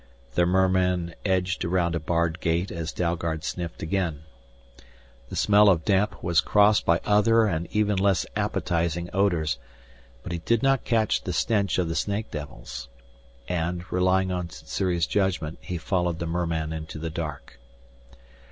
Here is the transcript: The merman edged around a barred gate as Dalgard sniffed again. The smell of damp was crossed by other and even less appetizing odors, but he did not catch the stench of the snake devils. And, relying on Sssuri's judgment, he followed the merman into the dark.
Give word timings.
The 0.33 0.47
merman 0.47 1.13
edged 1.25 1.63
around 1.63 1.93
a 1.93 1.99
barred 1.99 2.39
gate 2.39 2.71
as 2.71 2.91
Dalgard 2.91 3.43
sniffed 3.43 3.83
again. 3.83 4.23
The 5.29 5.35
smell 5.35 5.69
of 5.69 5.85
damp 5.85 6.23
was 6.23 6.41
crossed 6.41 6.87
by 6.87 6.99
other 7.05 7.45
and 7.45 7.67
even 7.69 7.97
less 7.99 8.25
appetizing 8.35 9.11
odors, 9.13 9.59
but 10.23 10.31
he 10.31 10.39
did 10.39 10.63
not 10.63 10.85
catch 10.85 11.21
the 11.21 11.33
stench 11.33 11.77
of 11.77 11.87
the 11.87 11.93
snake 11.93 12.31
devils. 12.31 12.87
And, 13.47 13.83
relying 13.91 14.31
on 14.31 14.49
Sssuri's 14.49 15.05
judgment, 15.05 15.59
he 15.61 15.77
followed 15.77 16.17
the 16.17 16.25
merman 16.25 16.73
into 16.73 16.97
the 16.97 17.11
dark. 17.11 17.59